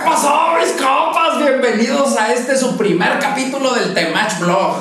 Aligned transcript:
pasó, 0.00 0.54
mis 0.58 0.72
compas? 0.72 1.38
Bienvenidos 1.38 2.16
a 2.16 2.32
este 2.32 2.56
su 2.56 2.76
primer 2.76 3.18
capítulo 3.18 3.74
del 3.74 3.92
Temach 3.92 4.38
Blog. 4.38 4.76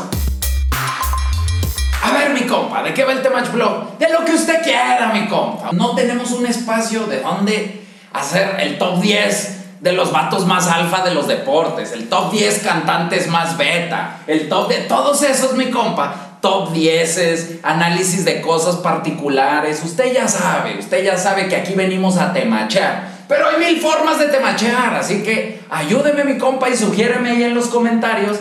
A 2.03 2.11
ver, 2.13 2.31
mi 2.31 2.41
compa, 2.41 2.81
¿de 2.81 2.93
qué 2.93 3.03
va 3.03 3.11
el 3.11 3.21
Temach 3.21 3.51
Blog? 3.51 3.97
De 3.97 4.09
lo 4.09 4.23
que 4.23 4.33
usted 4.33 4.63
quiera, 4.63 5.11
mi 5.13 5.27
compa. 5.27 5.71
No 5.73 5.95
tenemos 5.95 6.31
un 6.31 6.45
espacio 6.45 7.05
de 7.05 7.21
donde 7.21 7.85
hacer 8.13 8.57
el 8.59 8.77
top 8.77 9.01
10 9.01 9.81
de 9.81 9.91
los 9.91 10.11
vatos 10.11 10.45
más 10.45 10.67
alfa 10.67 11.03
de 11.03 11.13
los 11.13 11.27
deportes, 11.27 11.91
el 11.91 12.07
top 12.07 12.31
10 12.31 12.59
cantantes 12.59 13.27
más 13.27 13.57
beta, 13.57 14.19
el 14.27 14.47
top 14.47 14.69
de 14.69 14.77
todos 14.81 15.23
esos, 15.23 15.53
mi 15.53 15.71
compa 15.71 16.31
top 16.41 16.73
10, 16.73 17.59
análisis 17.63 18.25
de 18.25 18.41
cosas 18.41 18.77
particulares. 18.77 19.81
Usted 19.85 20.11
ya 20.13 20.27
sabe, 20.27 20.77
usted 20.79 21.03
ya 21.03 21.17
sabe 21.17 21.47
que 21.47 21.55
aquí 21.55 21.73
venimos 21.73 22.17
a 22.17 22.33
temachear. 22.33 23.10
Pero 23.31 23.47
hay 23.47 23.65
mil 23.65 23.79
formas 23.79 24.19
de 24.19 24.25
temachear, 24.25 24.93
así 24.93 25.23
que 25.23 25.61
ayúdeme 25.69 26.25
mi 26.25 26.37
compa 26.37 26.69
y 26.69 26.75
sugiéreme 26.75 27.29
ahí 27.29 27.43
en 27.43 27.55
los 27.55 27.69
comentarios 27.69 28.37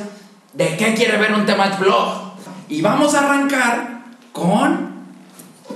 de 0.53 0.77
qué 0.77 0.95
quiere 0.95 1.17
ver 1.17 1.33
un 1.33 1.47
temach 1.47 1.79
blog. 1.79 2.33
Y 2.69 2.83
vamos 2.83 3.15
a 3.15 3.21
arrancar 3.21 4.01
con 4.33 4.91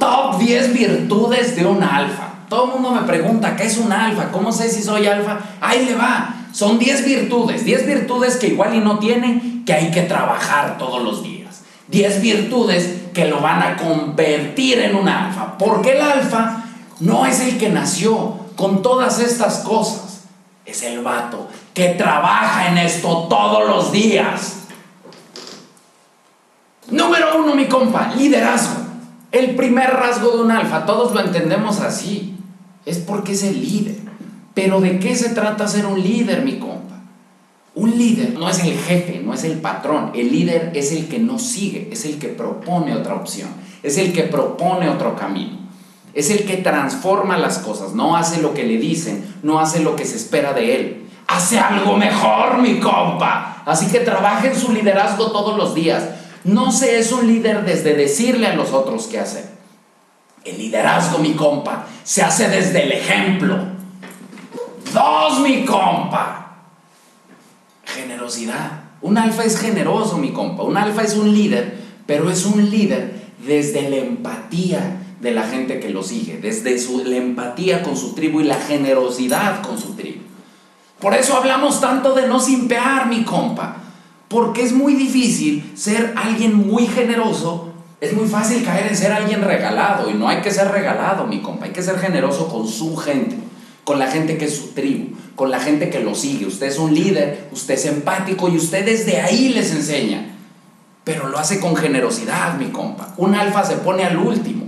top 0.01 0.39
10 0.39 0.73
virtudes 0.73 1.55
de 1.55 1.65
un 1.65 1.81
alfa. 1.85 2.25
Todo 2.49 2.65
el 2.65 2.71
mundo 2.73 2.91
me 2.91 3.03
pregunta, 3.03 3.55
¿qué 3.55 3.67
es 3.67 3.79
un 3.79 3.93
alfa? 3.93 4.33
¿Cómo 4.33 4.51
sé 4.51 4.69
si 4.69 4.83
soy 4.83 5.07
alfa? 5.07 5.39
Ahí 5.61 5.85
le 5.85 5.95
va. 5.95 6.35
Son 6.51 6.81
10 6.81 7.05
virtudes, 7.05 7.65
10 7.65 7.87
virtudes 7.87 8.35
que 8.35 8.49
igual 8.49 8.75
y 8.75 8.81
no 8.81 8.99
tienen, 8.99 9.65
que 9.65 9.75
hay 9.75 9.93
que 9.93 10.03
trabajar 10.03 10.77
todos 10.77 11.01
los 11.01 11.23
días. 11.23 11.63
10 11.87 12.21
virtudes 12.21 13.03
que 13.15 13.27
lo 13.27 13.39
van 13.39 13.63
a 13.63 13.77
convertir 13.77 14.81
en 14.81 14.97
un 14.97 15.09
alfa. 15.09 15.57
Porque 15.57 15.93
el 15.93 16.01
alfa 16.03 16.65
no 16.99 17.27
es 17.27 17.39
el 17.39 17.59
que 17.59 17.69
nació 17.69 18.43
con 18.57 18.83
todas 18.83 19.19
estas 19.21 19.61
cosas. 19.61 20.25
Es 20.65 20.83
el 20.83 21.01
vato 21.03 21.49
que 21.75 21.91
trabaja 21.91 22.69
en 22.69 22.79
esto 22.79 23.27
todos 23.29 23.69
los 23.69 23.93
días. 23.93 24.59
Número 26.91 27.39
uno, 27.39 27.55
mi 27.55 27.67
compa, 27.67 28.15
liderazgo. 28.17 28.83
El 29.33 29.57
primer 29.57 29.91
rasgo 29.91 30.31
de 30.31 30.43
un 30.43 30.51
alfa, 30.51 30.87
todos 30.87 31.13
lo 31.13 31.21
entendemos 31.21 31.81
así. 31.81 32.37
Es 32.87 32.99
porque 32.99 33.33
es 33.33 33.43
el 33.43 33.61
líder. 33.61 33.97
Pero 34.55 34.81
¿de 34.81 34.99
qué 35.01 35.17
se 35.17 35.31
trata 35.31 35.67
ser 35.67 35.87
un 35.87 36.01
líder, 36.01 36.43
mi 36.43 36.59
compa? 36.59 37.01
Un 37.75 37.99
líder 37.99 38.35
no 38.35 38.49
es 38.49 38.61
el 38.61 38.79
jefe, 38.79 39.21
no 39.25 39.35
es 39.35 39.43
el 39.43 39.61
patrón. 39.61 40.13
El 40.15 40.31
líder 40.31 40.71
es 40.75 40.93
el 40.93 41.09
que 41.09 41.19
no 41.19 41.39
sigue, 41.39 41.89
es 41.91 42.05
el 42.05 42.19
que 42.19 42.29
propone 42.29 42.95
otra 42.95 43.15
opción, 43.15 43.49
es 43.83 43.99
el 43.99 44.13
que 44.13 44.23
propone 44.23 44.89
otro 44.89 45.17
camino. 45.17 45.64
Es 46.15 46.31
el 46.31 46.45
que 46.45 46.59
transforma 46.59 47.37
las 47.37 47.59
cosas, 47.59 47.93
no 47.93 48.17
hace 48.17 48.41
lo 48.41 48.55
que 48.55 48.65
le 48.65 48.79
dicen, 48.79 49.25
no 49.43 49.59
hace 49.59 49.81
lo 49.81 49.97
que 49.97 50.05
se 50.05 50.17
espera 50.17 50.53
de 50.53 50.77
él. 50.77 51.07
Hace 51.27 51.59
algo 51.59 51.97
mejor, 51.97 52.59
mi 52.59 52.79
compa. 52.79 53.63
Así 53.67 53.87
que 53.89 54.01
trabaje 54.01 54.49
en 54.49 54.59
su 54.59 54.73
liderazgo 54.73 55.33
todos 55.33 55.57
los 55.57 55.75
días. 55.75 56.05
No 56.45 56.71
se 56.71 56.99
es 56.99 57.11
un 57.13 57.27
líder 57.27 57.65
desde 57.65 57.95
decirle 57.95 58.47
a 58.47 58.55
los 58.55 58.73
otros 58.73 59.07
qué 59.07 59.19
hacer. 59.19 59.49
El 60.45 60.59
liderazgo, 60.59 61.19
mi 61.19 61.33
compa, 61.33 61.87
se 62.05 62.23
hace 62.23 62.49
desde 62.49 62.85
el 62.85 62.93
ejemplo. 62.93 63.57
Dos, 64.93 65.41
mi 65.41 65.65
compa 65.65 66.45
generosidad. 67.95 68.85
Un 69.01 69.19
alfa 69.19 69.45
es 69.45 69.59
generoso, 69.59 70.19
mi 70.19 70.33
compa. 70.33 70.63
Un 70.63 70.77
alfa 70.77 71.03
es 71.03 71.15
un 71.15 71.33
líder, 71.33 71.79
pero 72.07 72.31
es 72.31 72.45
un 72.45 72.71
líder 72.71 73.15
desde 73.47 73.89
la 73.89 73.97
empatía 73.97 75.01
de 75.25 75.33
la 75.33 75.43
gente 75.43 75.81
que 75.81 75.91
lo 75.91 76.05
sigue, 76.05 76.39
desde 76.39 76.79
su, 76.79 77.05
la 77.05 77.17
empatía 77.17 77.83
con 77.83 77.97
su 77.97 78.15
tribu 78.15 78.41
y 78.41 78.45
la 78.45 78.61
generosidad 78.61 79.63
con 79.63 79.81
su 79.81 79.95
tribu. 79.95 80.21
Por 81.01 81.15
eso 81.15 81.37
hablamos 81.37 81.81
tanto 81.81 82.15
de 82.15 82.29
no 82.29 82.39
simpear, 82.39 83.09
mi 83.09 83.25
compa, 83.25 83.79
porque 84.29 84.63
es 84.63 84.73
muy 84.73 84.95
difícil 84.95 85.73
ser 85.75 86.15
alguien 86.17 86.55
muy 86.55 86.87
generoso. 86.87 87.73
Es 88.01 88.13
muy 88.13 88.29
fácil 88.29 88.63
caer 88.65 88.89
en 88.89 88.97
ser 88.97 89.13
alguien 89.13 89.43
regalado 89.43 90.11
y 90.11 90.15
no 90.15 90.29
hay 90.29 90.43
que 90.43 90.51
ser 90.51 90.71
regalado, 90.71 91.27
mi 91.27 91.41
compa, 91.41 91.65
hay 91.65 91.73
que 91.73 91.83
ser 91.83 91.99
generoso 91.99 92.49
con 92.49 92.69
su 92.69 92.97
gente 92.97 93.37
con 93.85 93.99
la 93.99 94.11
gente 94.11 94.39
que 94.39 94.47
es 94.47 94.57
su 94.57 94.69
tribu, 94.69 95.15
con 95.37 95.51
la 95.51 95.61
gente 95.61 95.91
que 95.91 96.01
lo 96.01 96.15
sigue. 96.15 96.47
Usted 96.47 96.67
es 96.67 96.79
un 96.79 96.95
líder, 96.95 97.49
usted 97.53 97.75
es 97.75 97.85
empático 97.85 98.49
y 98.49 98.57
usted 98.57 98.85
desde 98.85 99.21
ahí 99.21 99.51
les 99.51 99.73
enseña. 99.73 100.35
Pero 101.05 101.29
lo 101.29 101.39
hace 101.39 101.61
con 101.61 101.77
generosidad, 101.77 102.57
mi 102.57 102.71
compa. 102.71 103.13
Un 103.19 103.35
alfa 103.35 103.63
se 103.63 103.77
pone 103.77 104.05
al 104.05 104.17
último. 104.17 104.64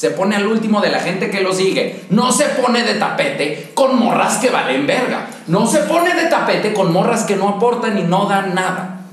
Se 0.00 0.12
pone 0.12 0.34
al 0.34 0.46
último 0.46 0.80
de 0.80 0.88
la 0.88 1.00
gente 1.00 1.28
que 1.28 1.42
lo 1.42 1.52
sigue. 1.52 2.06
No 2.08 2.32
se 2.32 2.46
pone 2.46 2.84
de 2.84 2.94
tapete 2.94 3.72
con 3.74 3.98
morras 3.98 4.38
que 4.38 4.48
valen 4.48 4.86
verga. 4.86 5.28
No 5.46 5.66
se 5.66 5.80
pone 5.80 6.14
de 6.14 6.24
tapete 6.28 6.72
con 6.72 6.90
morras 6.90 7.24
que 7.24 7.36
no 7.36 7.50
aportan 7.50 7.98
y 7.98 8.04
no 8.04 8.24
dan 8.24 8.54
nada. 8.54 9.04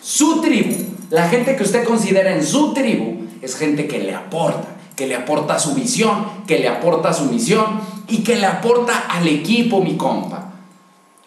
Su 0.00 0.40
tribu, 0.40 0.74
la 1.10 1.28
gente 1.28 1.54
que 1.54 1.62
usted 1.62 1.84
considera 1.84 2.32
en 2.32 2.44
su 2.44 2.74
tribu, 2.74 3.24
es 3.40 3.54
gente 3.54 3.86
que 3.86 4.00
le 4.00 4.16
aporta, 4.16 4.66
que 4.96 5.06
le 5.06 5.14
aporta 5.14 5.60
su 5.60 5.76
visión, 5.76 6.26
que 6.44 6.58
le 6.58 6.66
aporta 6.66 7.12
su 7.12 7.26
misión 7.26 7.80
y 8.08 8.24
que 8.24 8.34
le 8.34 8.46
aporta 8.46 9.04
al 9.10 9.28
equipo, 9.28 9.80
mi 9.80 9.96
compa. 9.96 10.54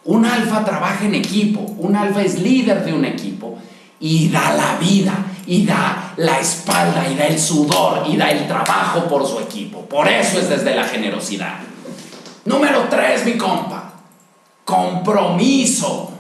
Un 0.04 0.26
alfa 0.26 0.66
trabaja 0.66 1.06
en 1.06 1.16
equipo, 1.16 1.62
un 1.62 1.96
alfa 1.96 2.22
es 2.22 2.42
líder 2.42 2.84
de 2.84 2.92
un 2.92 3.06
equipo 3.06 3.58
y 3.98 4.28
da 4.28 4.54
la 4.54 4.78
vida, 4.78 5.14
y 5.48 5.66
da 5.66 6.05
la 6.18 6.40
espalda, 6.40 7.08
y 7.10 7.16
da 7.16 7.28
el 7.28 7.40
sudor, 7.40 8.04
y 8.08 8.18
da 8.18 8.32
el 8.32 8.48
trabajo 8.48 9.06
por 9.06 9.26
su 9.28 9.40
equipo. 9.40 9.82
Por 9.82 10.08
eso 10.08 10.40
es 10.40 10.50
desde 10.50 10.76
la 10.76 10.84
generosidad. 10.84 11.60
Número 12.46 12.86
tres, 12.90 13.26
mi 13.26 13.38
compa, 13.38 13.94
compromiso. 14.64 16.12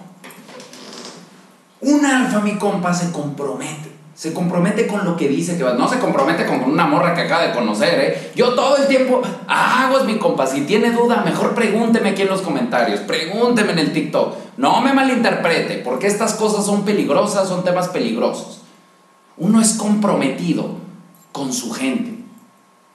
Un 1.81 2.05
alfa, 2.05 2.39
mi 2.39 2.57
compa, 2.57 2.93
se 2.93 3.11
compromete 3.11 3.95
se 4.15 4.33
compromete 4.33 4.87
con 4.87 5.03
lo 5.03 5.17
que 5.17 5.27
dice 5.27 5.57
que 5.57 5.63
va. 5.63 5.73
No 5.73 5.89
se 5.89 5.99
compromete 5.99 6.45
con 6.45 6.63
una 6.63 6.87
morra 6.87 7.13
que 7.13 7.23
acaba 7.23 7.47
de 7.47 7.53
conocer, 7.53 7.99
¿eh? 7.99 8.31
Yo 8.33 8.53
todo 8.53 8.77
el 8.77 8.87
tiempo 8.87 9.21
hago 9.45 9.99
es 9.99 10.05
mi 10.05 10.17
compa. 10.17 10.47
Si 10.47 10.61
tiene 10.61 10.91
duda, 10.91 11.21
mejor 11.25 11.53
pregúnteme 11.53 12.09
aquí 12.09 12.21
en 12.21 12.29
los 12.29 12.41
comentarios. 12.41 13.01
Pregúnteme 13.01 13.73
en 13.73 13.79
el 13.79 13.91
TikTok. 13.91 14.35
No 14.55 14.79
me 14.79 14.93
malinterprete, 14.93 15.79
porque 15.79 16.07
estas 16.07 16.33
cosas 16.35 16.65
son 16.65 16.85
peligrosas, 16.85 17.49
son 17.49 17.65
temas 17.65 17.89
peligrosos. 17.89 18.61
Uno 19.37 19.61
es 19.61 19.73
comprometido 19.73 20.77
con 21.31 21.51
su 21.51 21.71
gente. 21.71 22.23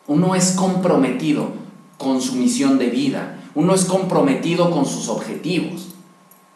Uno 0.06 0.34
es 0.34 0.52
comprometido 0.52 1.52
con 1.98 2.20
su 2.20 2.34
misión 2.34 2.78
de 2.78 2.86
vida. 2.86 3.38
Uno 3.54 3.74
es 3.74 3.84
comprometido 3.84 4.70
con 4.70 4.86
sus 4.86 5.08
objetivos. 5.08 5.88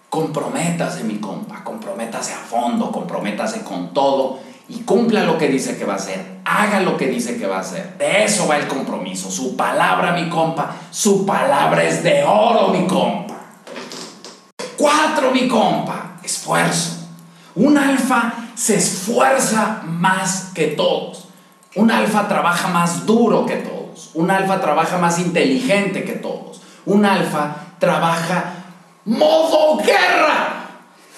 Comprométase, 0.08 1.04
mi 1.04 1.16
compa. 1.16 1.62
Comprométase 1.64 2.32
a 2.32 2.38
fondo. 2.38 2.90
Comprométase 2.90 3.62
con 3.62 3.92
todo 3.92 4.40
y 4.68 4.80
cumpla 4.80 5.24
lo 5.24 5.36
que 5.36 5.48
dice 5.48 5.76
que 5.76 5.84
va 5.84 5.94
a 5.94 5.96
hacer, 5.96 6.40
haga 6.44 6.80
lo 6.80 6.96
que 6.96 7.08
dice 7.08 7.36
que 7.36 7.46
va 7.46 7.58
a 7.58 7.60
hacer. 7.60 7.98
De 7.98 8.24
eso 8.24 8.48
va 8.48 8.56
el 8.56 8.66
compromiso. 8.66 9.30
Su 9.30 9.56
palabra, 9.56 10.12
mi 10.12 10.28
compa, 10.30 10.74
su 10.90 11.26
palabra 11.26 11.84
es 11.84 12.02
de 12.02 12.24
oro, 12.24 12.68
mi 12.68 12.86
compa. 12.86 13.34
Cuatro, 14.76 15.30
mi 15.32 15.46
compa, 15.48 16.18
esfuerzo. 16.22 17.03
Un 17.56 17.78
alfa 17.78 18.32
se 18.54 18.76
esfuerza 18.76 19.82
más 19.84 20.50
que 20.54 20.68
todos. 20.68 21.28
Un 21.76 21.90
alfa 21.90 22.28
trabaja 22.28 22.68
más 22.68 23.06
duro 23.06 23.46
que 23.46 23.56
todos. 23.56 24.10
Un 24.14 24.30
alfa 24.30 24.60
trabaja 24.60 24.98
más 24.98 25.18
inteligente 25.18 26.04
que 26.04 26.14
todos. 26.14 26.60
Un 26.86 27.04
alfa 27.04 27.56
trabaja 27.78 28.64
modo 29.04 29.78
guerra. 29.78 30.68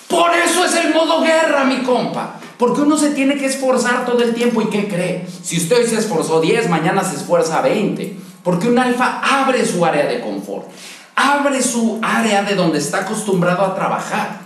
Por 0.09 0.33
eso 0.35 0.65
es 0.65 0.75
el 0.77 0.95
modo 0.95 1.23
guerra, 1.23 1.65
mi 1.65 1.79
compa. 1.79 2.35
Porque 2.59 2.83
uno 2.83 2.97
se 2.97 3.11
tiene 3.11 3.37
que 3.37 3.47
esforzar 3.47 4.05
todo 4.07 4.23
el 4.23 4.35
tiempo. 4.35 4.63
¿Y 4.63 4.71
qué 4.71 4.89
cree? 4.89 5.27
Si 5.43 5.59
usted 5.59 5.79
hoy 5.79 5.87
se 5.87 5.99
esforzó 5.99 6.41
10, 6.41 6.69
mañana 6.69 7.05
se 7.05 7.17
esfuerza 7.17 7.61
20. 7.61 8.17
Porque 8.43 8.69
un 8.69 8.79
alfa 8.79 9.21
abre 9.23 9.65
su 9.67 9.85
área 9.85 10.07
de 10.07 10.21
confort. 10.21 10.69
Abre 11.17 11.63
su 11.63 11.99
área 12.03 12.43
de 12.43 12.55
donde 12.55 12.79
está 12.79 12.99
acostumbrado 12.99 13.65
a 13.65 13.75
trabajar. 13.75 14.46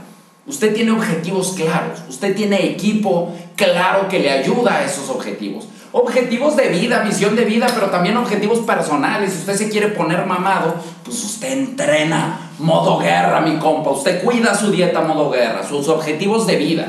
Usted 0.51 0.75
tiene 0.75 0.91
objetivos 0.91 1.53
claros. 1.53 2.01
Usted 2.09 2.35
tiene 2.35 2.73
equipo 2.73 3.33
claro 3.55 4.09
que 4.09 4.19
le 4.19 4.33
ayuda 4.33 4.79
a 4.79 4.85
esos 4.85 5.09
objetivos. 5.09 5.69
Objetivos 5.93 6.57
de 6.57 6.71
vida, 6.71 7.05
misión 7.05 7.37
de 7.37 7.45
vida, 7.45 7.69
pero 7.73 7.89
también 7.89 8.17
objetivos 8.17 8.59
personales. 8.59 9.33
Si 9.33 9.39
usted 9.39 9.55
se 9.55 9.69
quiere 9.71 9.89
poner 9.89 10.27
mamado, 10.27 10.75
pues 11.05 11.23
usted 11.23 11.53
entrena 11.53 12.51
modo 12.59 12.99
guerra, 12.99 13.41
mi 13.41 13.59
compa. 13.59 13.91
Usted 13.91 14.25
cuida 14.25 14.53
su 14.57 14.73
dieta 14.73 15.03
modo 15.03 15.31
guerra, 15.31 15.65
sus 15.65 15.87
objetivos 15.87 16.49
de 16.49 16.57
vida. 16.57 16.89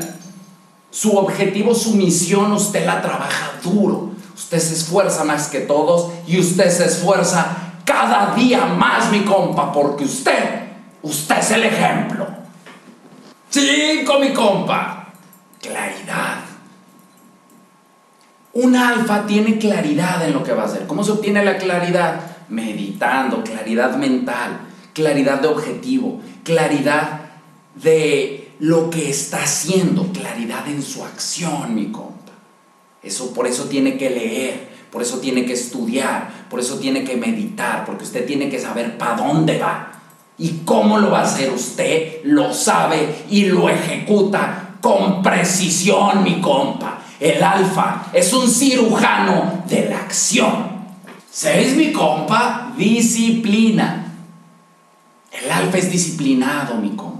Su 0.90 1.16
objetivo, 1.16 1.72
su 1.72 1.94
misión, 1.94 2.50
usted 2.50 2.84
la 2.84 3.00
trabaja 3.00 3.52
duro. 3.62 4.10
Usted 4.34 4.58
se 4.58 4.74
esfuerza 4.74 5.22
más 5.22 5.46
que 5.46 5.60
todos 5.60 6.10
y 6.26 6.40
usted 6.40 6.68
se 6.68 6.86
esfuerza 6.86 7.74
cada 7.84 8.34
día 8.34 8.66
más, 8.66 9.12
mi 9.12 9.20
compa, 9.20 9.72
porque 9.72 10.02
usted, 10.02 10.64
usted 11.00 11.38
es 11.38 11.50
el 11.52 11.62
ejemplo. 11.62 12.41
Cinco, 13.52 14.18
mi 14.18 14.32
compa. 14.32 15.12
Claridad. 15.60 16.40
Un 18.54 18.74
alfa 18.76 19.24
tiene 19.26 19.58
claridad 19.58 20.26
en 20.26 20.32
lo 20.32 20.42
que 20.42 20.52
va 20.52 20.62
a 20.62 20.66
hacer. 20.66 20.86
¿Cómo 20.86 21.04
se 21.04 21.12
obtiene 21.12 21.44
la 21.44 21.56
claridad? 21.56 22.20
Meditando, 22.48 23.44
claridad 23.44 23.96
mental 23.96 24.72
claridad 24.92 25.40
de 25.40 25.48
objetivo, 25.48 26.20
claridad 26.44 27.30
de 27.74 28.52
lo 28.58 28.90
que 28.90 29.10
está 29.10 29.42
haciendo, 29.42 30.12
claridad 30.12 30.66
en 30.68 30.82
su 30.82 31.04
acción, 31.04 31.74
mi 31.74 31.90
compa. 31.90 32.32
Eso 33.02 33.32
por 33.34 33.46
eso 33.46 33.64
tiene 33.64 33.96
que 33.96 34.10
leer, 34.10 34.68
por 34.90 35.02
eso 35.02 35.18
tiene 35.18 35.44
que 35.44 35.54
estudiar, 35.54 36.46
por 36.48 36.60
eso 36.60 36.78
tiene 36.78 37.04
que 37.04 37.16
meditar, 37.16 37.84
porque 37.84 38.04
usted 38.04 38.26
tiene 38.26 38.48
que 38.48 38.60
saber 38.60 38.98
para 38.98 39.16
dónde 39.16 39.58
va. 39.58 39.91
¿Y 40.42 40.62
cómo 40.64 40.98
lo 40.98 41.12
va 41.12 41.20
a 41.20 41.22
hacer? 41.22 41.52
Usted 41.52 42.24
lo 42.24 42.52
sabe 42.52 43.26
y 43.30 43.44
lo 43.44 43.68
ejecuta 43.68 44.70
con 44.80 45.22
precisión, 45.22 46.24
mi 46.24 46.40
compa. 46.40 46.98
El 47.20 47.40
alfa 47.40 48.06
es 48.12 48.32
un 48.32 48.50
cirujano 48.50 49.62
de 49.68 49.88
la 49.88 49.98
acción. 49.98 50.72
¿Seis, 51.30 51.76
mi 51.76 51.92
compa? 51.92 52.72
Disciplina. 52.76 54.12
El 55.30 55.48
alfa 55.48 55.78
es 55.78 55.92
disciplinado, 55.92 56.74
mi 56.74 56.90
compa. 56.90 57.11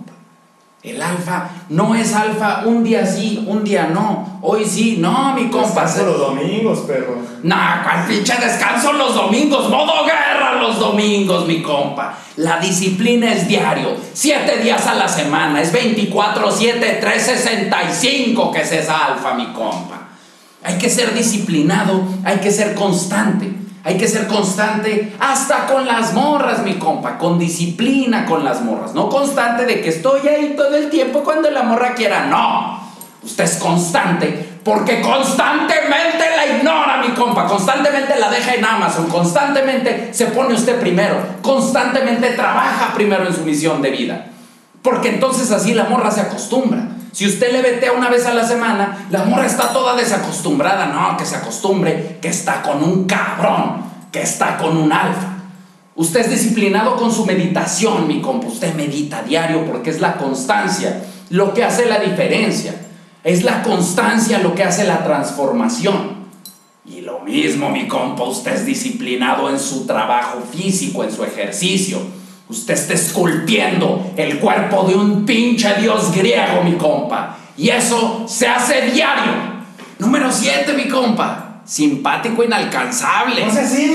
El 0.83 1.01
alfa 1.01 1.49
no 1.69 1.95
es 1.95 2.13
alfa 2.13 2.63
un 2.65 2.83
día 2.83 3.07
sí, 3.07 3.45
un 3.47 3.63
día 3.63 3.89
no. 3.95 4.41
Hoy 4.43 4.65
sí, 4.65 4.97
no, 4.99 5.33
mi 5.33 5.49
compa. 5.49 5.85
Descanso 5.85 6.05
los 6.07 6.19
domingos, 6.19 6.81
perro. 6.81 7.19
Nah, 7.45 7.85
cuál 7.85 8.05
pinche 8.09 8.35
descanso 8.35 8.93
los 8.93 9.15
domingos. 9.15 9.69
Modo 9.71 10.05
guerra 10.05 10.61
los 10.61 10.81
domingos, 10.81 11.47
mi 11.47 11.63
compa. 11.63 12.19
La 12.35 12.59
disciplina 12.59 13.33
es 13.33 13.47
diario, 13.47 13.97
siete 14.13 14.59
días 14.59 14.85
a 14.89 14.95
la 14.95 15.07
semana. 15.07 15.63
Es 15.63 15.71
24, 15.71 16.51
7, 16.51 16.99
365 17.01 18.51
que 18.51 18.63
es 18.63 18.73
esa 18.73 19.07
alfa, 19.07 19.35
mi 19.35 19.53
compa. 19.53 20.09
Hay 20.65 20.79
que 20.79 20.91
ser 20.91 21.15
disciplinado, 21.15 22.03
hay 22.25 22.39
que 22.39 22.51
ser 22.51 22.75
constante. 22.75 23.62
Hay 23.85 23.97
que 23.99 24.07
ser 24.07 24.29
constante 24.29 25.13
hasta 25.19 25.67
con 25.67 25.87
las 25.87 26.15
morras, 26.15 26.63
mi 26.63 26.75
compa, 26.75 27.19
con 27.19 27.39
disciplina 27.39 28.27
con 28.27 28.45
las 28.45 28.63
morras. 28.63 28.95
No 28.95 29.09
constante 29.09 29.67
de 29.67 29.81
que 29.81 29.89
estoy 29.89 30.29
ahí 30.29 30.55
todo 30.57 30.77
el 30.77 30.89
tiempo 30.89 31.25
cuando 31.25 31.51
la 31.51 31.65
morra 31.65 31.95
quiera. 31.95 32.27
No, 32.27 32.81
usted 33.23 33.45
es 33.45 33.57
constante 33.57 34.53
porque 34.65 35.01
constantemente 35.01 36.25
la 36.37 36.59
ignora, 36.59 37.03
mi 37.05 37.13
compa. 37.15 37.47
Constantemente 37.47 38.19
la 38.19 38.31
deja 38.31 38.55
en 38.55 38.65
Amazon. 38.65 39.09
Constantemente 39.09 40.11
se 40.13 40.27
pone 40.27 40.55
usted 40.55 40.79
primero. 40.79 41.17
Constantemente 41.43 42.31
trabaja 42.31 42.95
primero 42.95 43.27
en 43.27 43.35
su 43.35 43.41
misión 43.43 43.83
de 43.83 43.91
vida. 43.91 44.27
Porque 44.81 45.09
entonces 45.09 45.51
así 45.51 45.75
la 45.75 45.85
morra 45.85 46.13
se 46.13 46.21
acostumbra. 46.21 46.92
Si 47.13 47.27
usted 47.27 47.53
le 47.53 47.61
vetea 47.61 47.93
una 47.93 48.09
vez 48.09 48.25
a 48.27 48.35
la 48.35 48.47
semana, 48.47 49.07
la 49.11 49.25
morra 49.25 49.47
está 49.47 49.73
toda 49.73 49.95
desacostumbrada. 49.95 50.87
No, 50.87 51.17
que 51.17 51.27
se 51.27 51.37
acostumbre, 51.37 52.19
que 52.21 52.29
está 52.29 52.63
con 52.63 52.83
un 52.83 53.05
cabrón, 53.05 53.85
que 54.11 54.23
está 54.23 54.57
con 54.57 54.77
un 54.77 54.93
alfa. 54.93 55.29
Usted 55.95 56.21
es 56.21 56.31
disciplinado 56.31 56.97
con 56.97 57.13
su 57.13 57.27
meditación, 57.27 58.09
mi 58.09 58.23
compa. 58.23 58.47
Usted 58.47 58.75
medita 58.75 59.23
diario 59.23 59.67
porque 59.67 59.91
es 59.91 60.01
la 60.01 60.17
constancia 60.17 61.03
lo 61.29 61.53
que 61.53 61.65
hace 61.65 61.87
la 61.87 61.99
diferencia. 61.99 62.75
Es 63.25 63.43
la 63.43 63.63
constancia 63.63 64.39
lo 64.39 64.55
que 64.55 64.65
hace 64.65 64.85
la 64.85 65.05
transformación. 65.05 66.23
Y 66.85 67.03
lo 67.03 67.21
mismo, 67.21 67.69
mi 67.71 67.87
compa, 67.87 68.25
usted 68.25 68.55
es 68.55 68.67
disciplinado 68.67 69.49
en 69.51 69.59
su 69.59 69.87
trabajo 69.87 70.41
físico, 70.41 71.05
en 71.05 71.13
su 71.13 71.23
ejercicio. 71.25 71.99
Usted 72.53 72.75
está 72.75 72.93
esculpiendo 72.93 74.13
el 74.15 74.39
cuerpo 74.39 74.85
de 74.85 74.95
un 74.95 75.25
pinche 75.25 75.73
dios 75.81 76.15
griego, 76.15 76.63
mi 76.63 76.75
compa. 76.75 77.39
Y 77.57 77.71
eso 77.71 78.27
se 78.29 78.47
hace 78.47 78.91
diario. 78.91 79.33
Número 79.99 80.31
7, 80.31 80.75
mi 80.75 80.87
compa. 80.87 81.63
Simpático, 81.65 82.45
inalcanzable. 82.45 83.47
No 83.47 83.51
sé 83.51 83.67
si. 83.67 83.87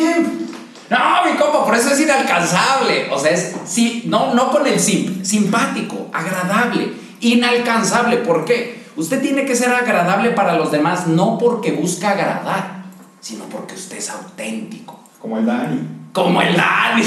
No, 0.89 0.97
mi 1.31 1.37
compa, 1.37 1.65
por 1.65 1.75
eso 1.75 1.91
es 1.91 2.01
inalcanzable. 2.01 3.09
O 3.11 3.19
sea, 3.19 3.29
es 3.29 3.53
sí, 3.65 4.05
no, 4.07 4.33
no 4.33 4.49
con 4.49 4.65
el 4.65 4.79
simp, 4.79 5.23
simpático, 5.23 6.07
agradable, 6.11 6.93
inalcanzable. 7.19 8.17
¿Por 8.17 8.43
qué? 8.43 8.87
Usted 8.95 9.21
tiene 9.21 9.45
que 9.45 9.55
ser 9.55 9.71
agradable 9.71 10.31
para 10.31 10.57
los 10.57 10.71
demás, 10.71 11.05
no 11.05 11.37
porque 11.37 11.73
busca 11.73 12.09
agradar, 12.09 12.85
sino 13.19 13.43
porque 13.43 13.75
usted 13.75 13.97
es 13.97 14.09
auténtico. 14.09 14.99
Como 15.21 15.37
el 15.37 15.45
Dani. 15.45 15.79
Como 16.11 16.41
el 16.41 16.55
Dani. 16.55 17.03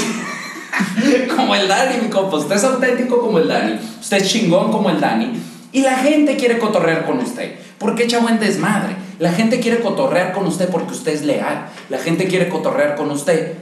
como 1.35 1.55
el 1.55 1.67
Dani, 1.67 2.01
mi 2.01 2.09
compa. 2.09 2.37
Usted 2.37 2.55
es 2.55 2.63
auténtico 2.63 3.19
como 3.19 3.39
el 3.39 3.47
Dani. 3.47 3.79
Usted 3.99 4.17
es 4.17 4.29
chingón 4.29 4.71
como 4.71 4.89
el 4.89 4.99
Dani. 4.99 5.31
Y 5.71 5.81
la 5.81 5.95
gente 5.97 6.35
quiere 6.35 6.59
cotorrear 6.59 7.05
con 7.05 7.19
usted. 7.19 7.55
Porque 7.77 8.03
echa 8.03 8.19
buen 8.19 8.39
desmadre. 8.39 8.95
La 9.19 9.31
gente 9.31 9.59
quiere 9.59 9.81
cotorrear 9.81 10.33
con 10.33 10.47
usted 10.47 10.69
porque 10.69 10.93
usted 10.93 11.13
es 11.13 11.23
leal. 11.23 11.69
La 11.89 11.97
gente 11.97 12.27
quiere 12.27 12.49
cotorrear 12.49 12.95
con 12.95 13.11
usted 13.11 13.57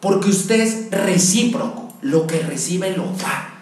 porque 0.00 0.30
usted 0.30 0.60
es 0.60 0.90
recíproco. 0.90 1.92
Lo 2.02 2.26
que 2.26 2.40
recibe 2.40 2.96
lo 2.96 3.04
da. 3.04 3.54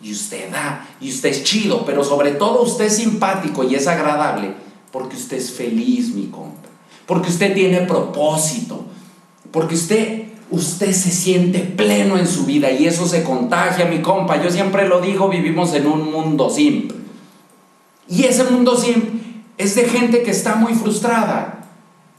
Y 0.00 0.12
usted 0.12 0.50
da. 0.50 0.86
Y 1.00 1.10
usted 1.10 1.30
es 1.30 1.44
chido. 1.44 1.84
Pero 1.84 2.04
sobre 2.04 2.32
todo 2.32 2.62
usted 2.62 2.86
es 2.86 2.96
simpático 2.96 3.64
y 3.64 3.74
es 3.74 3.86
agradable 3.86 4.54
porque 4.92 5.16
usted 5.16 5.36
es 5.36 5.50
feliz, 5.52 6.14
mi 6.14 6.26
compa. 6.26 6.68
Porque 7.06 7.28
usted 7.28 7.54
tiene 7.54 7.80
propósito. 7.82 8.84
Porque 9.50 9.74
usted 9.74 10.25
usted 10.50 10.92
se 10.92 11.10
siente 11.10 11.60
pleno 11.60 12.16
en 12.16 12.26
su 12.26 12.46
vida 12.46 12.70
y 12.70 12.86
eso 12.86 13.06
se 13.06 13.22
contagia, 13.22 13.86
mi 13.86 14.00
compa. 14.00 14.42
Yo 14.42 14.50
siempre 14.50 14.88
lo 14.88 15.00
digo, 15.00 15.28
vivimos 15.28 15.74
en 15.74 15.86
un 15.86 16.10
mundo 16.10 16.50
simp. 16.50 16.92
Y 18.08 18.24
ese 18.24 18.44
mundo 18.44 18.76
simp 18.76 19.22
es 19.58 19.74
de 19.74 19.88
gente 19.88 20.22
que 20.22 20.30
está 20.30 20.54
muy 20.54 20.74
frustrada. 20.74 21.52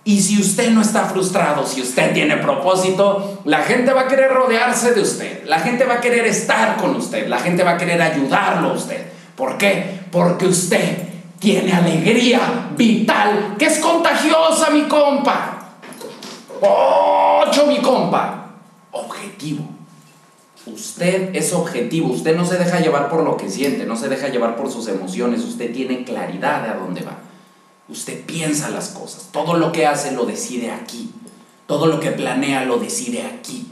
Y 0.03 0.21
si 0.21 0.39
usted 0.39 0.71
no 0.71 0.81
está 0.81 1.05
frustrado, 1.05 1.65
si 1.65 1.81
usted 1.81 2.13
tiene 2.13 2.37
propósito, 2.37 3.41
la 3.43 3.63
gente 3.63 3.91
va 3.91 4.01
a 4.01 4.07
querer 4.07 4.31
rodearse 4.31 4.93
de 4.93 5.01
usted. 5.01 5.43
La 5.45 5.59
gente 5.59 5.83
va 5.83 5.95
a 5.95 6.01
querer 6.01 6.25
estar 6.25 6.77
con 6.77 6.95
usted. 6.95 7.27
La 7.27 7.39
gente 7.39 7.63
va 7.63 7.71
a 7.71 7.77
querer 7.77 8.01
ayudarlo 8.01 8.69
a 8.69 8.73
usted. 8.73 9.05
¿Por 9.35 9.57
qué? 9.57 9.99
Porque 10.11 10.45
usted 10.45 10.97
tiene 11.39 11.73
alegría 11.73 12.69
vital 12.75 13.55
que 13.59 13.65
es 13.65 13.79
contagiosa, 13.79 14.69
mi 14.69 14.83
compa. 14.83 15.56
Ocho, 16.61 17.67
mi 17.67 17.79
compa. 17.81 18.51
Objetivo. 18.91 19.65
Usted 20.65 21.35
es 21.35 21.53
objetivo. 21.53 22.09
Usted 22.09 22.35
no 22.35 22.45
se 22.45 22.57
deja 22.57 22.79
llevar 22.79 23.09
por 23.09 23.23
lo 23.23 23.37
que 23.37 23.49
siente, 23.49 23.85
no 23.85 23.95
se 23.95 24.09
deja 24.09 24.27
llevar 24.27 24.55
por 24.55 24.71
sus 24.71 24.87
emociones. 24.87 25.43
Usted 25.43 25.73
tiene 25.73 26.03
claridad 26.03 26.63
de 26.63 26.69
a 26.69 26.75
dónde 26.75 27.01
va. 27.01 27.17
Usted 27.89 28.25
piensa 28.25 28.69
las 28.69 28.89
cosas. 28.89 29.29
Todo 29.31 29.53
lo 29.53 29.71
que 29.71 29.87
hace 29.87 30.11
lo 30.11 30.25
decide 30.25 30.71
aquí. 30.71 31.11
Todo 31.67 31.87
lo 31.87 31.99
que 31.99 32.11
planea 32.11 32.65
lo 32.65 32.77
decide 32.77 33.23
aquí. 33.23 33.71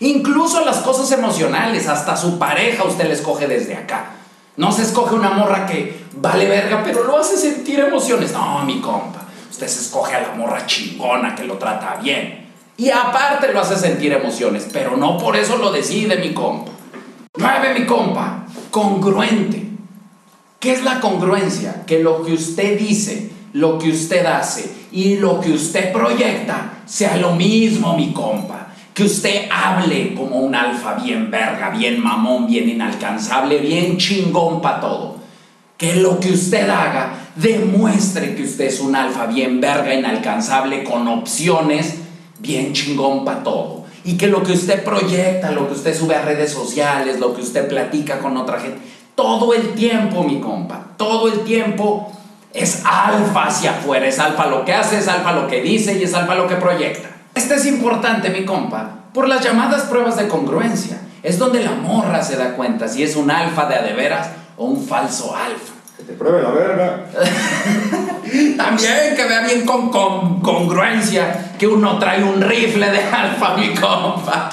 Incluso 0.00 0.64
las 0.64 0.78
cosas 0.78 1.10
emocionales, 1.12 1.88
hasta 1.88 2.16
su 2.16 2.38
pareja 2.38 2.84
usted 2.84 3.06
le 3.06 3.14
escoge 3.14 3.46
desde 3.46 3.76
acá. 3.76 4.10
No 4.56 4.72
se 4.72 4.82
escoge 4.82 5.14
una 5.14 5.30
morra 5.30 5.66
que 5.66 6.04
vale 6.16 6.48
verga, 6.48 6.82
pero 6.84 7.04
lo 7.04 7.18
hace 7.18 7.36
sentir 7.36 7.80
emociones. 7.80 8.32
No, 8.32 8.64
mi 8.64 8.80
compa. 8.80 9.13
Usted 9.54 9.68
se 9.68 9.82
escoge 9.82 10.16
a 10.16 10.20
la 10.20 10.34
morra 10.34 10.66
chingona 10.66 11.36
que 11.36 11.44
lo 11.44 11.58
trata 11.58 12.00
bien. 12.02 12.44
Y 12.76 12.90
aparte 12.90 13.52
lo 13.52 13.60
hace 13.60 13.76
sentir 13.76 14.12
emociones, 14.12 14.68
pero 14.72 14.96
no 14.96 15.16
por 15.16 15.36
eso 15.36 15.58
lo 15.58 15.70
decide 15.70 16.16
mi 16.16 16.34
compa. 16.34 16.72
Nueve, 17.36 17.78
mi 17.78 17.86
compa. 17.86 18.46
Congruente. 18.72 19.64
¿Qué 20.58 20.72
es 20.72 20.82
la 20.82 20.98
congruencia? 20.98 21.84
Que 21.86 22.00
lo 22.00 22.24
que 22.24 22.32
usted 22.32 22.76
dice, 22.76 23.30
lo 23.52 23.78
que 23.78 23.90
usted 23.90 24.26
hace 24.26 24.74
y 24.90 25.18
lo 25.18 25.40
que 25.40 25.52
usted 25.52 25.92
proyecta 25.92 26.80
sea 26.84 27.16
lo 27.16 27.36
mismo, 27.36 27.96
mi 27.96 28.12
compa. 28.12 28.72
Que 28.92 29.04
usted 29.04 29.48
hable 29.52 30.16
como 30.16 30.40
un 30.40 30.56
alfa 30.56 30.94
bien 30.94 31.30
verga, 31.30 31.70
bien 31.70 32.02
mamón, 32.02 32.48
bien 32.48 32.68
inalcanzable, 32.68 33.58
bien 33.58 33.98
chingón 33.98 34.60
para 34.60 34.80
todo. 34.80 35.18
Que 35.76 35.94
lo 35.94 36.18
que 36.18 36.32
usted 36.32 36.68
haga 36.68 37.23
demuestre 37.36 38.34
que 38.34 38.44
usted 38.44 38.66
es 38.66 38.80
un 38.80 38.94
alfa 38.94 39.26
bien 39.26 39.60
verga, 39.60 39.94
inalcanzable, 39.94 40.84
con 40.84 41.08
opciones, 41.08 41.96
bien 42.38 42.72
chingón 42.72 43.24
para 43.24 43.42
todo. 43.42 43.84
Y 44.04 44.16
que 44.16 44.26
lo 44.26 44.42
que 44.42 44.52
usted 44.52 44.84
proyecta, 44.84 45.50
lo 45.50 45.66
que 45.66 45.74
usted 45.74 45.96
sube 45.96 46.14
a 46.14 46.22
redes 46.22 46.52
sociales, 46.52 47.18
lo 47.18 47.34
que 47.34 47.42
usted 47.42 47.68
platica 47.68 48.18
con 48.18 48.36
otra 48.36 48.60
gente, 48.60 48.78
todo 49.14 49.54
el 49.54 49.74
tiempo, 49.74 50.24
mi 50.24 50.40
compa, 50.40 50.88
todo 50.96 51.28
el 51.28 51.40
tiempo 51.40 52.12
es 52.52 52.82
alfa 52.84 53.46
hacia 53.46 53.72
afuera, 53.72 54.06
es 54.06 54.18
alfa 54.18 54.46
lo 54.46 54.64
que 54.64 54.74
hace, 54.74 54.98
es 54.98 55.08
alfa 55.08 55.32
lo 55.32 55.46
que 55.48 55.62
dice 55.62 55.98
y 55.98 56.04
es 56.04 56.14
alfa 56.14 56.34
lo 56.34 56.46
que 56.46 56.56
proyecta. 56.56 57.08
Este 57.34 57.54
es 57.54 57.66
importante, 57.66 58.30
mi 58.30 58.44
compa, 58.44 59.06
por 59.12 59.28
las 59.28 59.42
llamadas 59.42 59.82
pruebas 59.82 60.16
de 60.16 60.28
congruencia. 60.28 61.00
Es 61.22 61.38
donde 61.38 61.62
la 61.62 61.72
morra 61.72 62.22
se 62.22 62.36
da 62.36 62.54
cuenta 62.54 62.86
si 62.86 63.02
es 63.02 63.16
un 63.16 63.30
alfa 63.30 63.66
de 63.66 63.76
adeveras 63.76 64.28
o 64.56 64.66
un 64.66 64.86
falso 64.86 65.34
alfa. 65.34 65.73
Que 65.96 66.02
te 66.02 66.12
pruebe 66.14 66.42
la 66.42 66.50
verga. 66.50 67.04
También 68.56 69.14
que 69.16 69.24
vea 69.24 69.42
bien 69.46 69.64
con, 69.64 69.90
con 69.90 70.40
congruencia 70.40 71.52
que 71.58 71.68
uno 71.68 71.98
trae 71.98 72.22
un 72.24 72.40
rifle 72.40 72.90
de 72.90 72.98
alfa, 73.04 73.56
mi 73.56 73.74
compa. 73.74 74.50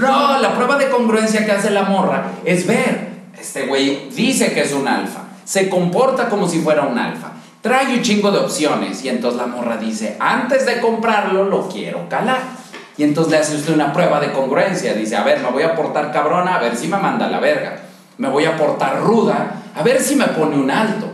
No, 0.00 0.38
la 0.38 0.54
prueba 0.54 0.78
de 0.78 0.88
congruencia 0.88 1.44
que 1.44 1.52
hace 1.52 1.70
la 1.70 1.82
morra 1.82 2.32
es 2.44 2.66
ver, 2.66 3.10
este 3.38 3.66
güey 3.66 4.08
dice 4.10 4.52
que 4.52 4.62
es 4.62 4.72
un 4.72 4.88
alfa, 4.88 5.20
se 5.44 5.68
comporta 5.68 6.28
como 6.30 6.48
si 6.48 6.60
fuera 6.60 6.82
un 6.82 6.98
alfa, 6.98 7.32
trae 7.60 7.94
un 7.94 8.02
chingo 8.02 8.30
de 8.30 8.38
opciones 8.38 9.04
y 9.04 9.10
entonces 9.10 9.38
la 9.38 9.46
morra 9.46 9.76
dice, 9.76 10.16
antes 10.18 10.64
de 10.64 10.80
comprarlo 10.80 11.44
lo 11.44 11.68
quiero 11.68 12.08
calar. 12.08 12.60
Y 12.96 13.04
entonces 13.04 13.30
le 13.30 13.38
hace 13.38 13.56
usted 13.56 13.72
una 13.72 13.94
prueba 13.94 14.20
de 14.20 14.30
congruencia. 14.30 14.92
Dice, 14.92 15.16
a 15.16 15.22
ver, 15.22 15.40
me 15.40 15.50
voy 15.50 15.62
a 15.62 15.74
portar 15.74 16.12
cabrona, 16.12 16.56
a 16.56 16.58
ver 16.58 16.76
si 16.76 16.86
me 16.86 16.98
manda 16.98 17.28
la 17.28 17.40
verga. 17.40 17.78
Me 18.18 18.28
voy 18.28 18.44
a 18.44 18.58
portar 18.58 19.00
ruda, 19.00 19.59
a 19.74 19.82
ver 19.82 20.00
si 20.00 20.16
me 20.16 20.26
pone 20.28 20.56
un 20.56 20.70
alto. 20.70 21.06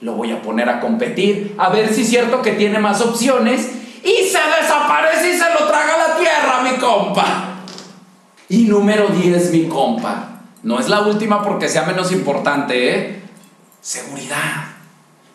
Lo 0.00 0.14
voy 0.14 0.32
a 0.32 0.42
poner 0.42 0.68
a 0.68 0.80
competir, 0.80 1.54
a 1.58 1.68
ver 1.70 1.92
si 1.94 2.02
es 2.02 2.08
cierto 2.08 2.42
que 2.42 2.52
tiene 2.52 2.78
más 2.78 3.00
opciones. 3.00 3.70
Y 4.02 4.28
se 4.28 4.38
desaparece 4.60 5.34
y 5.34 5.38
se 5.38 5.50
lo 5.50 5.68
traga 5.68 5.94
a 5.94 6.08
la 6.08 6.16
tierra, 6.16 6.62
mi 6.62 6.76
compa. 6.78 7.60
Y 8.48 8.64
número 8.64 9.08
10, 9.08 9.52
mi 9.52 9.68
compa. 9.68 10.40
No 10.62 10.78
es 10.78 10.88
la 10.88 11.00
última 11.02 11.42
porque 11.42 11.68
sea 11.68 11.84
menos 11.84 12.12
importante, 12.12 12.96
¿eh? 12.96 13.22
Seguridad. 13.80 14.66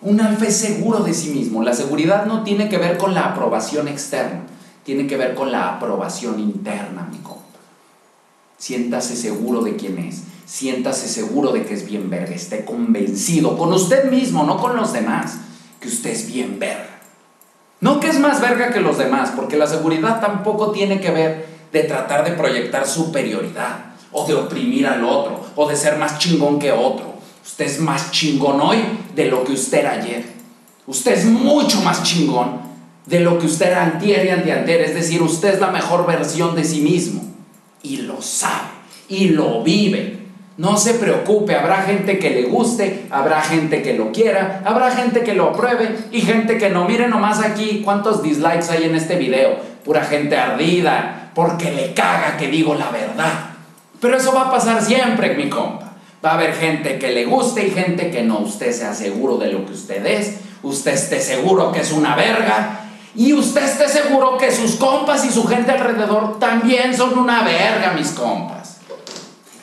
Un 0.01 0.21
alfa 0.21 0.49
seguro 0.51 0.99
de 0.99 1.13
sí 1.13 1.29
mismo. 1.29 1.63
La 1.63 1.73
seguridad 1.73 2.25
no 2.25 2.43
tiene 2.43 2.69
que 2.69 2.77
ver 2.77 2.97
con 2.97 3.13
la 3.13 3.25
aprobación 3.25 3.87
externa, 3.87 4.41
tiene 4.83 5.07
que 5.07 5.17
ver 5.17 5.33
con 5.33 5.51
la 5.51 5.75
aprobación 5.75 6.39
interna, 6.39 7.07
mi 7.11 7.17
compa. 7.17 7.41
Siéntase 8.57 9.15
seguro 9.15 9.61
de 9.61 9.75
quién 9.75 9.97
es, 9.97 10.23
siéntase 10.47 11.09
seguro 11.09 11.51
de 11.51 11.65
que 11.65 11.73
es 11.73 11.85
bien 11.85 12.09
verga, 12.09 12.33
esté 12.33 12.63
convencido 12.65 13.57
con 13.57 13.73
usted 13.73 14.09
mismo, 14.09 14.43
no 14.43 14.57
con 14.57 14.75
los 14.75 14.93
demás, 14.93 15.37
que 15.79 15.89
usted 15.89 16.09
es 16.09 16.25
bien 16.25 16.57
verga. 16.57 17.01
No 17.81 17.99
que 17.99 18.07
es 18.07 18.19
más 18.19 18.41
verga 18.41 18.71
que 18.71 18.79
los 18.79 18.97
demás, 18.97 19.33
porque 19.35 19.57
la 19.57 19.67
seguridad 19.67 20.19
tampoco 20.19 20.71
tiene 20.71 20.99
que 20.99 21.11
ver 21.11 21.45
de 21.71 21.83
tratar 21.83 22.23
de 22.23 22.31
proyectar 22.31 22.87
superioridad, 22.87 23.87
o 24.11 24.25
de 24.25 24.33
oprimir 24.33 24.87
al 24.87 25.03
otro, 25.03 25.45
o 25.55 25.67
de 25.67 25.75
ser 25.75 25.97
más 25.97 26.17
chingón 26.17 26.57
que 26.57 26.71
otro. 26.71 27.17
Usted 27.45 27.65
es 27.65 27.79
más 27.79 28.11
chingón 28.11 28.59
hoy 28.61 28.79
de 29.13 29.25
lo 29.25 29.43
que 29.43 29.51
usted 29.51 29.79
era 29.79 29.91
ayer. 29.91 30.25
Usted 30.87 31.11
es 31.11 31.25
mucho 31.25 31.81
más 31.81 32.03
chingón 32.03 32.61
de 33.05 33.19
lo 33.19 33.37
que 33.37 33.45
usted 33.45 33.67
era 33.67 33.83
antier 33.83 34.25
y 34.25 34.29
anteantier. 34.29 34.81
Es 34.81 34.95
decir, 34.95 35.21
usted 35.21 35.55
es 35.55 35.59
la 35.59 35.71
mejor 35.71 36.05
versión 36.05 36.55
de 36.55 36.63
sí 36.63 36.81
mismo. 36.81 37.23
Y 37.83 37.97
lo 37.97 38.21
sabe. 38.21 38.69
Y 39.09 39.29
lo 39.29 39.63
vive. 39.63 40.16
No 40.57 40.75
se 40.77 40.95
preocupe, 40.95 41.55
habrá 41.55 41.83
gente 41.83 42.17
que 42.17 42.31
le 42.31 42.43
guste, 42.43 43.05
habrá 43.11 43.41
gente 43.41 43.83
que 43.83 43.93
lo 43.93 44.11
quiera, 44.11 44.63
habrá 44.65 44.89
gente 44.89 45.21
que 45.21 45.35
lo 45.35 45.49
apruebe 45.49 45.95
y 46.11 46.21
gente 46.21 46.57
que 46.57 46.71
no. 46.71 46.85
Miren 46.85 47.11
nomás 47.11 47.41
aquí 47.41 47.83
cuántos 47.85 48.23
dislikes 48.23 48.71
hay 48.71 48.85
en 48.85 48.95
este 48.95 49.17
video. 49.17 49.55
Pura 49.85 50.03
gente 50.03 50.35
ardida, 50.35 51.29
porque 51.35 51.71
le 51.71 51.93
caga 51.93 52.37
que 52.37 52.47
digo 52.47 52.73
la 52.73 52.89
verdad. 52.89 53.51
Pero 54.01 54.17
eso 54.17 54.33
va 54.33 54.47
a 54.47 54.51
pasar 54.51 54.81
siempre, 54.83 55.35
mi 55.35 55.47
compa. 55.47 55.93
Va 56.25 56.31
a 56.31 56.33
haber 56.33 56.55
gente 56.55 56.97
que 56.97 57.11
le 57.11 57.25
guste 57.25 57.67
y 57.67 57.69
gente 57.69 58.09
que 58.09 58.23
no. 58.23 58.39
Usted 58.39 58.71
sea 58.71 58.95
seguro 58.95 59.37
de 59.37 59.51
lo 59.51 59.63
que 59.63 59.73
usted 59.73 60.03
es. 60.07 60.39
Usted 60.63 60.93
esté 60.93 61.21
seguro 61.21 61.71
que 61.71 61.81
es 61.81 61.91
una 61.91 62.15
verga. 62.15 62.79
Y 63.13 63.33
usted 63.33 63.63
esté 63.63 63.87
seguro 63.87 64.39
que 64.39 64.51
sus 64.51 64.75
compas 64.75 65.23
y 65.23 65.29
su 65.29 65.45
gente 65.45 65.71
alrededor 65.71 66.39
también 66.39 66.97
son 66.97 67.17
una 67.17 67.43
verga, 67.43 67.93
mis 67.95 68.09
compas. 68.09 68.56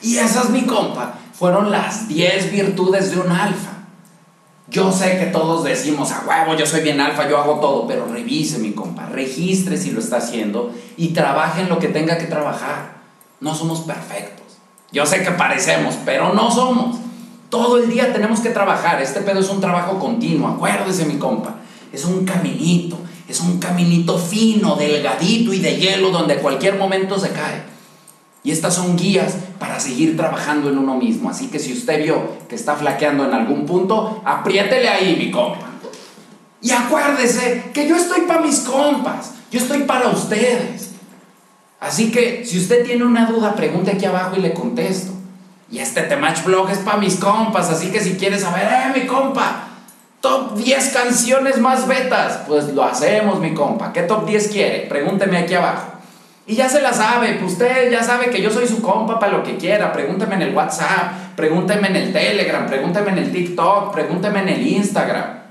Y 0.05 0.19
esas, 0.19 0.51
mi 0.51 0.61
compa, 0.61 1.15
fueron 1.33 1.71
las 1.71 2.07
10 2.07 2.51
virtudes 2.51 3.09
de 3.09 3.19
un 3.19 3.31
alfa. 3.31 3.71
Yo 4.67 4.91
sé 4.91 5.17
que 5.17 5.25
todos 5.25 5.63
decimos, 5.63 6.11
a 6.11 6.23
huevo, 6.27 6.55
yo 6.55 6.67
soy 6.67 6.81
bien 6.81 7.01
alfa, 7.01 7.27
yo 7.27 7.39
hago 7.39 7.59
todo, 7.59 7.87
pero 7.87 8.05
revise, 8.07 8.59
mi 8.59 8.73
compa, 8.73 9.07
registre 9.07 9.77
si 9.77 9.89
lo 9.89 9.99
está 9.99 10.17
haciendo 10.17 10.71
y 10.95 11.07
trabaje 11.07 11.61
en 11.61 11.69
lo 11.69 11.79
que 11.79 11.87
tenga 11.87 12.19
que 12.19 12.25
trabajar. 12.25 12.97
No 13.39 13.55
somos 13.55 13.79
perfectos. 13.81 14.45
Yo 14.91 15.07
sé 15.07 15.23
que 15.23 15.31
parecemos, 15.31 15.95
pero 16.05 16.35
no 16.35 16.51
somos. 16.51 16.97
Todo 17.49 17.79
el 17.79 17.89
día 17.89 18.13
tenemos 18.13 18.41
que 18.41 18.49
trabajar. 18.51 19.01
Este 19.01 19.21
pedo 19.21 19.39
es 19.39 19.49
un 19.49 19.59
trabajo 19.59 19.97
continuo. 19.97 20.49
Acuérdese, 20.49 21.05
mi 21.05 21.17
compa. 21.17 21.55
Es 21.91 22.05
un 22.05 22.25
caminito. 22.25 22.99
Es 23.27 23.39
un 23.39 23.57
caminito 23.57 24.19
fino, 24.19 24.75
delgadito 24.75 25.51
y 25.51 25.59
de 25.61 25.77
hielo 25.77 26.11
donde 26.11 26.37
cualquier 26.37 26.77
momento 26.77 27.17
se 27.17 27.31
cae. 27.31 27.63
Y 28.43 28.51
estas 28.51 28.75
son 28.75 28.95
guías 28.95 29.37
para 29.59 29.79
seguir 29.79 30.17
trabajando 30.17 30.69
en 30.69 30.77
uno 30.77 30.95
mismo. 30.95 31.29
Así 31.29 31.47
que 31.47 31.59
si 31.59 31.73
usted 31.73 32.03
vio 32.03 32.37
que 32.49 32.55
está 32.55 32.75
flaqueando 32.75 33.25
en 33.25 33.33
algún 33.33 33.65
punto, 33.65 34.21
apriétele 34.25 34.89
ahí, 34.89 35.15
mi 35.17 35.31
compa. 35.31 35.67
Y 36.61 36.71
acuérdese 36.71 37.71
que 37.73 37.87
yo 37.87 37.95
estoy 37.95 38.21
para 38.21 38.41
mis 38.41 38.59
compas. 38.61 39.33
Yo 39.51 39.59
estoy 39.59 39.83
para 39.83 40.09
ustedes. 40.09 40.91
Así 41.79 42.11
que 42.11 42.43
si 42.45 42.57
usted 42.57 42.83
tiene 42.83 43.05
una 43.05 43.25
duda, 43.25 43.53
pregunte 43.53 43.91
aquí 43.91 44.05
abajo 44.05 44.35
y 44.37 44.41
le 44.41 44.53
contesto. 44.53 45.13
Y 45.69 45.79
este 45.79 46.01
Temach 46.01 46.43
Blog 46.43 46.69
es 46.69 46.79
para 46.79 46.97
mis 46.97 47.15
compas, 47.15 47.69
así 47.69 47.91
que 47.91 47.99
si 47.99 48.15
quieres 48.15 48.41
saber, 48.41 48.67
eh, 48.67 48.99
mi 48.99 49.07
compa, 49.07 49.67
top 50.21 50.55
10 50.55 50.89
canciones 50.89 51.59
más 51.59 51.87
betas, 51.87 52.41
pues 52.47 52.69
lo 52.73 52.83
hacemos, 52.83 53.39
mi 53.39 53.53
compa. 53.53 53.91
¿Qué 53.91 54.03
top 54.03 54.25
10 54.25 54.47
quiere? 54.49 54.87
Pregúnteme 54.87 55.37
aquí 55.37 55.53
abajo. 55.53 55.94
Y 56.47 56.55
ya 56.55 56.69
se 56.69 56.81
la 56.81 56.93
sabe, 56.93 57.37
pues 57.39 57.53
usted 57.53 57.91
ya 57.91 58.03
sabe 58.03 58.29
que 58.29 58.39
yo 58.39 58.51
soy 58.51 58.67
su 58.67 58.81
compa 58.81 59.17
para 59.17 59.31
lo 59.31 59.43
que 59.43 59.57
quiera. 59.57 59.91
Pregúnteme 59.91 60.35
en 60.35 60.43
el 60.43 60.55
WhatsApp, 60.55 61.35
pregúnteme 61.35 61.87
en 61.87 61.95
el 61.95 62.13
Telegram, 62.13 62.67
pregúnteme 62.67 63.11
en 63.11 63.17
el 63.17 63.31
TikTok, 63.31 63.91
pregúnteme 63.91 64.41
en 64.41 64.49
el 64.49 64.67
Instagram. 64.67 65.45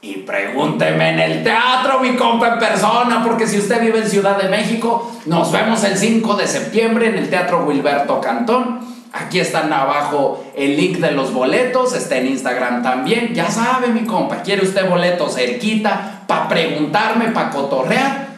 Y 0.00 0.18
pregúnteme 0.18 1.10
en 1.10 1.18
el 1.18 1.44
teatro, 1.44 2.00
mi 2.00 2.16
compa, 2.16 2.54
en 2.54 2.58
persona, 2.58 3.22
porque 3.26 3.46
si 3.46 3.58
usted 3.58 3.80
vive 3.80 3.98
en 3.98 4.08
Ciudad 4.08 4.40
de 4.40 4.48
México, 4.48 5.12
nos 5.26 5.52
vemos 5.52 5.84
el 5.84 5.98
5 5.98 6.34
de 6.34 6.46
septiembre 6.46 7.08
en 7.08 7.18
el 7.18 7.28
Teatro 7.28 7.64
Wilberto 7.66 8.20
Cantón. 8.20 8.80
Aquí 9.12 9.40
están 9.40 9.72
abajo 9.72 10.44
el 10.56 10.76
link 10.76 10.98
de 10.98 11.10
los 11.10 11.32
boletos, 11.32 11.94
está 11.94 12.16
en 12.16 12.28
Instagram 12.28 12.82
también. 12.82 13.34
Ya 13.34 13.50
sabe, 13.50 13.88
mi 13.88 14.04
compa, 14.04 14.42
¿quiere 14.42 14.62
usted 14.62 14.88
boletos 14.88 15.34
cerquita 15.34 16.22
para 16.26 16.48
preguntarme, 16.48 17.28
para 17.28 17.50
cotorrear? 17.50 18.35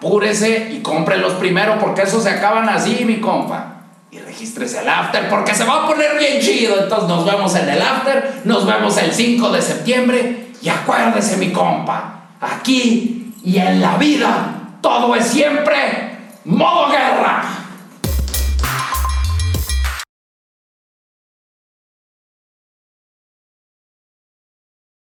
Apúrese 0.00 0.70
y 0.72 0.80
cómprelos 0.80 1.34
primero 1.34 1.78
porque 1.78 2.02
esos 2.02 2.22
se 2.22 2.30
acaban 2.30 2.70
así, 2.70 3.04
mi 3.04 3.20
compa 3.20 3.82
y 4.10 4.18
regístrese 4.18 4.78
al 4.78 4.88
after 4.88 5.28
porque 5.28 5.54
se 5.54 5.64
va 5.64 5.84
a 5.84 5.86
poner 5.86 6.18
bien 6.18 6.40
chido. 6.40 6.82
Entonces 6.82 7.06
nos 7.06 7.26
vemos 7.26 7.54
en 7.54 7.68
el 7.68 7.82
after, 7.82 8.40
nos 8.44 8.64
vemos 8.64 8.96
el 8.96 9.12
5 9.12 9.50
de 9.50 9.60
septiembre 9.60 10.52
y 10.62 10.70
acuérdese 10.70 11.36
mi 11.36 11.52
compa, 11.52 12.30
aquí 12.40 13.34
y 13.44 13.58
en 13.58 13.82
la 13.82 13.98
vida 13.98 14.78
todo 14.80 15.14
es 15.14 15.26
siempre 15.26 16.16
modo 16.46 16.90
guerra. 16.90 17.59